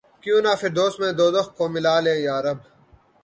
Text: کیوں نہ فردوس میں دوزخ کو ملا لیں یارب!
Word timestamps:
کیوں 0.23 0.39
نہ 0.45 0.53
فردوس 0.59 0.93
میں 1.01 1.11
دوزخ 1.19 1.47
کو 1.57 1.63
ملا 1.73 1.95
لیں 2.05 2.19
یارب! 2.27 2.57